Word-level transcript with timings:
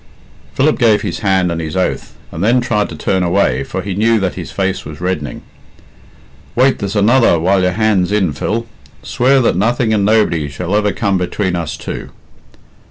Philip 0.55 0.79
gave 0.79 1.03
his 1.03 1.19
hand 1.19 1.51
and 1.51 1.61
his 1.61 1.77
oath, 1.77 2.17
and 2.31 2.43
then 2.43 2.59
tried 2.59 2.89
to 2.89 2.95
turn 2.95 3.21
away, 3.21 3.63
for 3.63 3.83
he 3.83 3.93
knew 3.93 4.19
that 4.19 4.33
his 4.33 4.49
face 4.51 4.83
was 4.83 4.99
reddening. 4.99 5.43
"Wait! 6.55 6.79
There's 6.79 6.95
another 6.95 7.39
while 7.39 7.61
your 7.61 7.73
hand's 7.73 8.11
in, 8.11 8.33
Phil. 8.33 8.65
Swear 9.03 9.41
that 9.41 9.55
nothing 9.55 9.93
and 9.93 10.03
nobody 10.03 10.49
shall 10.49 10.75
ever 10.75 10.91
come 10.91 11.19
between 11.19 11.55
us 11.55 11.77
two." 11.77 12.09